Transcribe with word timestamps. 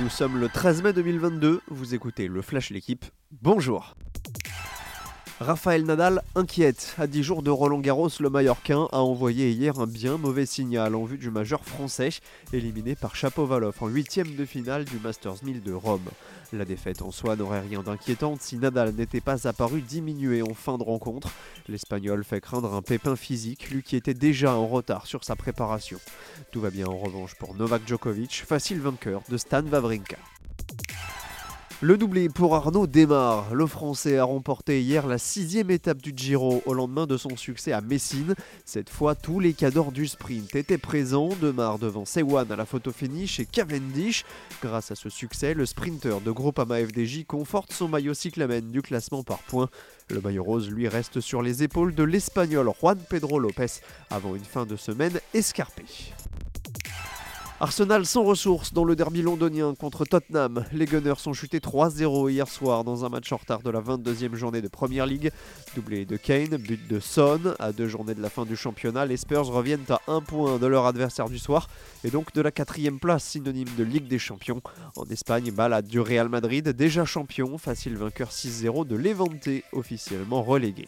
Nous 0.00 0.08
sommes 0.08 0.38
le 0.38 0.48
13 0.48 0.82
mai 0.82 0.92
2022, 0.94 1.60
vous 1.68 1.94
écoutez 1.94 2.26
le 2.26 2.40
Flash 2.40 2.70
L'équipe, 2.70 3.04
bonjour 3.42 3.96
Raphaël 5.40 5.86
Nadal 5.86 6.22
inquiète. 6.34 6.94
À 6.98 7.06
10 7.06 7.22
jours 7.22 7.42
de 7.42 7.48
Roland 7.48 7.78
Garros, 7.78 8.10
le 8.20 8.28
Mallorquin 8.28 8.88
a 8.92 8.98
envoyé 8.98 9.50
hier 9.50 9.80
un 9.80 9.86
bien 9.86 10.18
mauvais 10.18 10.44
signal 10.44 10.94
en 10.94 11.04
vue 11.04 11.16
du 11.16 11.30
majeur 11.30 11.64
français, 11.64 12.10
éliminé 12.52 12.94
par 12.94 13.16
Chapovalov 13.16 13.74
en 13.80 13.88
huitième 13.88 14.36
de 14.36 14.44
finale 14.44 14.84
du 14.84 14.98
Masters 14.98 15.42
1000 15.42 15.62
de 15.62 15.72
Rome. 15.72 16.10
La 16.52 16.66
défaite 16.66 17.00
en 17.00 17.10
soi 17.10 17.36
n'aurait 17.36 17.60
rien 17.60 17.82
d'inquiétant 17.82 18.36
si 18.38 18.58
Nadal 18.58 18.92
n'était 18.92 19.22
pas 19.22 19.48
apparu 19.48 19.80
diminué 19.80 20.42
en 20.42 20.52
fin 20.52 20.76
de 20.76 20.82
rencontre. 20.82 21.30
L'Espagnol 21.68 22.22
fait 22.22 22.42
craindre 22.42 22.74
un 22.74 22.82
pépin 22.82 23.16
physique, 23.16 23.70
lui 23.70 23.82
qui 23.82 23.96
était 23.96 24.12
déjà 24.12 24.54
en 24.54 24.66
retard 24.66 25.06
sur 25.06 25.24
sa 25.24 25.36
préparation. 25.36 25.98
Tout 26.52 26.60
va 26.60 26.68
bien 26.68 26.86
en 26.86 26.98
revanche 26.98 27.34
pour 27.36 27.54
Novak 27.54 27.88
Djokovic, 27.88 28.44
facile 28.46 28.80
vainqueur 28.80 29.22
de 29.30 29.38
Stan 29.38 29.62
Wawrinka. 29.62 30.18
Le 31.82 31.96
doublé 31.96 32.28
pour 32.28 32.54
Arnaud 32.54 32.86
démarre. 32.86 33.54
Le 33.54 33.66
Français 33.66 34.18
a 34.18 34.24
remporté 34.24 34.82
hier 34.82 35.06
la 35.06 35.16
sixième 35.16 35.70
étape 35.70 36.02
du 36.02 36.12
Giro 36.14 36.62
au 36.66 36.74
lendemain 36.74 37.06
de 37.06 37.16
son 37.16 37.38
succès 37.38 37.72
à 37.72 37.80
Messine. 37.80 38.34
Cette 38.66 38.90
fois, 38.90 39.14
tous 39.14 39.40
les 39.40 39.54
cadors 39.54 39.90
du 39.90 40.06
sprint 40.06 40.54
étaient 40.56 40.76
présents. 40.76 41.30
Demar 41.40 41.78
devant 41.78 42.04
Sewan 42.04 42.52
à 42.52 42.56
la 42.56 42.66
photo 42.66 42.92
finish 42.92 43.40
et 43.40 43.46
Cavendish. 43.46 44.26
Grâce 44.62 44.90
à 44.90 44.94
ce 44.94 45.08
succès, 45.08 45.54
le 45.54 45.64
sprinter 45.64 46.20
de 46.20 46.30
Groupama 46.30 46.84
FDJ 46.84 47.24
conforte 47.24 47.72
son 47.72 47.88
maillot 47.88 48.12
cyclamen 48.12 48.70
du 48.70 48.82
classement 48.82 49.22
par 49.22 49.38
points. 49.38 49.70
Le 50.10 50.20
maillot 50.20 50.44
rose 50.44 50.68
lui 50.68 50.86
reste 50.86 51.20
sur 51.22 51.40
les 51.40 51.62
épaules 51.62 51.94
de 51.94 52.02
l'Espagnol 52.02 52.70
Juan 52.78 52.98
Pedro 53.08 53.38
Lopez 53.38 53.80
avant 54.10 54.34
une 54.34 54.44
fin 54.44 54.66
de 54.66 54.76
semaine 54.76 55.18
escarpée. 55.32 55.86
Arsenal 57.62 58.06
sans 58.06 58.24
ressources 58.24 58.72
dans 58.72 58.84
le 58.84 58.96
derby 58.96 59.20
londonien 59.20 59.74
contre 59.78 60.06
Tottenham. 60.06 60.64
Les 60.72 60.86
Gunners 60.86 61.18
sont 61.18 61.34
chutés 61.34 61.58
3-0 61.58 62.30
hier 62.30 62.48
soir 62.48 62.84
dans 62.84 63.04
un 63.04 63.10
match 63.10 63.30
en 63.32 63.36
retard 63.36 63.60
de 63.60 63.68
la 63.68 63.82
22e 63.82 64.34
journée 64.34 64.62
de 64.62 64.68
Premier 64.68 65.04
League. 65.04 65.30
Doublé 65.74 66.06
de 66.06 66.16
Kane, 66.16 66.56
but 66.56 66.88
de 66.88 67.00
Son. 67.00 67.54
À 67.58 67.72
deux 67.72 67.86
journées 67.86 68.14
de 68.14 68.22
la 68.22 68.30
fin 68.30 68.46
du 68.46 68.56
championnat, 68.56 69.04
les 69.04 69.18
Spurs 69.18 69.46
reviennent 69.46 69.84
à 69.90 70.00
un 70.08 70.22
point 70.22 70.56
de 70.56 70.66
leur 70.66 70.86
adversaire 70.86 71.28
du 71.28 71.38
soir 71.38 71.68
et 72.02 72.08
donc 72.08 72.32
de 72.32 72.40
la 72.40 72.50
quatrième 72.50 72.98
place 72.98 73.24
synonyme 73.24 73.68
de 73.76 73.84
Ligue 73.84 74.08
des 74.08 74.18
Champions. 74.18 74.62
En 74.96 75.04
Espagne, 75.10 75.50
balade 75.50 75.86
du 75.86 76.00
Real 76.00 76.30
Madrid, 76.30 76.66
déjà 76.70 77.04
champion, 77.04 77.58
facile 77.58 77.98
vainqueur 77.98 78.30
6-0 78.30 78.86
de 78.86 78.96
Levante, 78.96 79.50
officiellement 79.74 80.42
relégué. 80.42 80.86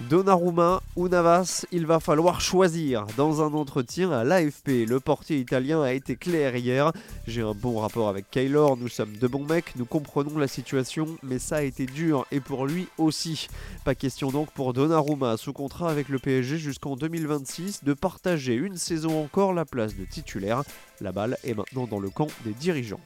Donnarumma 0.00 0.80
ou 0.94 1.08
Navas, 1.08 1.66
il 1.72 1.84
va 1.84 1.98
falloir 1.98 2.40
choisir. 2.40 3.04
Dans 3.16 3.42
un 3.42 3.52
entretien 3.52 4.12
à 4.12 4.22
l'AFP, 4.22 4.86
le 4.86 5.00
portier 5.00 5.38
italien 5.38 5.82
a 5.82 5.92
été 5.92 6.14
clair 6.14 6.54
hier. 6.54 6.92
J'ai 7.26 7.42
un 7.42 7.52
bon 7.52 7.80
rapport 7.80 8.08
avec 8.08 8.30
Kaylor, 8.30 8.76
nous 8.76 8.86
sommes 8.86 9.16
de 9.16 9.26
bons 9.26 9.44
mecs, 9.44 9.74
nous 9.74 9.86
comprenons 9.86 10.38
la 10.38 10.46
situation, 10.46 11.16
mais 11.24 11.40
ça 11.40 11.56
a 11.56 11.62
été 11.62 11.84
dur 11.86 12.26
et 12.30 12.38
pour 12.38 12.64
lui 12.64 12.86
aussi. 12.96 13.48
Pas 13.84 13.96
question 13.96 14.30
donc 14.30 14.52
pour 14.52 14.72
Donnarumma, 14.72 15.36
sous 15.36 15.52
contrat 15.52 15.90
avec 15.90 16.08
le 16.08 16.20
PSG 16.20 16.58
jusqu'en 16.58 16.94
2026, 16.94 17.82
de 17.82 17.92
partager 17.92 18.54
une 18.54 18.76
saison 18.76 19.20
encore 19.20 19.52
la 19.52 19.64
place 19.64 19.96
de 19.96 20.04
titulaire. 20.04 20.62
La 21.00 21.10
balle 21.10 21.38
est 21.42 21.54
maintenant 21.54 21.88
dans 21.88 21.98
le 21.98 22.10
camp 22.10 22.28
des 22.44 22.52
dirigeants. 22.52 23.00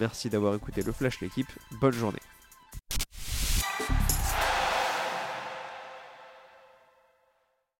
Merci 0.00 0.28
d'avoir 0.28 0.56
écouté 0.56 0.82
le 0.82 0.90
Flash 0.90 1.20
l'équipe, 1.20 1.50
bonne 1.80 1.94
journée. 1.94 2.18